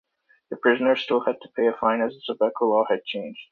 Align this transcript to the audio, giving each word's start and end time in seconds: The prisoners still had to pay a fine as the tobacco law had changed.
The 0.49 0.57
prisoners 0.57 1.03
still 1.03 1.23
had 1.25 1.39
to 1.43 1.49
pay 1.55 1.67
a 1.67 1.73
fine 1.73 2.01
as 2.01 2.13
the 2.15 2.33
tobacco 2.33 2.65
law 2.71 2.85
had 2.89 3.05
changed. 3.05 3.47